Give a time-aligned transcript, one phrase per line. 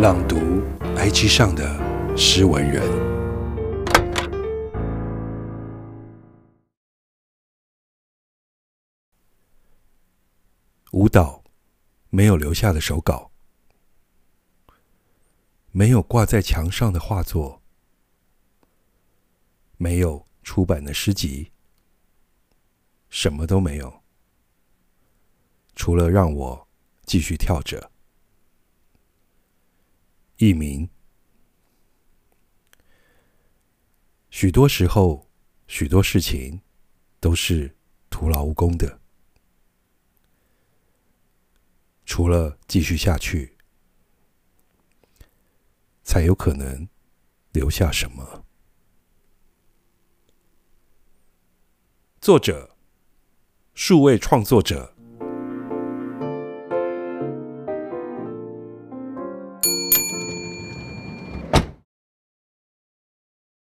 [0.00, 0.36] 朗读
[0.96, 2.82] IG 上的诗文人。
[10.92, 11.44] 舞蹈
[12.08, 13.30] 没有留下的手稿，
[15.70, 17.60] 没有挂在墙上的画作，
[19.76, 21.52] 没有出版的诗集，
[23.10, 24.02] 什么都没有，
[25.76, 26.66] 除了让我
[27.04, 27.89] 继续跳着。
[30.40, 30.88] 佚名。
[34.30, 35.28] 许多时候，
[35.66, 36.62] 许多事情
[37.20, 37.76] 都是
[38.08, 39.02] 徒劳无功的，
[42.06, 43.58] 除了继续下去，
[46.02, 46.88] 才有可能
[47.52, 48.46] 留下什么。
[52.18, 52.74] 作者：
[53.74, 54.96] 数位创作者。